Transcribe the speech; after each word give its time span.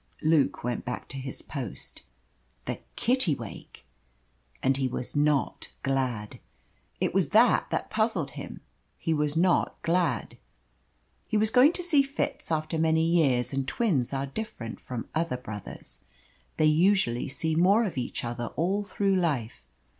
Luke 0.23 0.63
went 0.63 0.83
back 0.83 1.07
to 1.09 1.17
his 1.19 1.43
post. 1.43 2.01
The 2.65 2.79
Kittiwake! 2.95 3.85
And 4.63 4.75
he 4.77 4.87
was 4.87 5.15
not 5.15 5.67
glad. 5.83 6.39
It 6.99 7.13
was 7.13 7.29
that 7.29 7.69
that 7.69 7.91
puzzled 7.91 8.31
him. 8.31 8.61
He 8.97 9.13
was 9.13 9.37
not 9.37 9.79
glad. 9.83 10.39
He 11.27 11.37
was 11.37 11.51
going 11.51 11.73
to 11.73 11.83
see 11.83 12.01
Fitz 12.01 12.51
after 12.51 12.79
many 12.79 13.05
years, 13.05 13.53
and 13.53 13.67
twins 13.67 14.11
are 14.11 14.25
different 14.25 14.79
from 14.79 15.07
other 15.13 15.37
brothers. 15.37 15.99
They 16.57 16.65
usually 16.65 17.29
see 17.29 17.53
more 17.55 17.83
of 17.85 17.95
each 17.95 18.23
other 18.23 18.47
all 18.55 18.81
through 18.81 19.15
life. 19.15 19.67